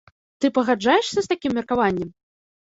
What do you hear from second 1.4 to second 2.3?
меркаваннем?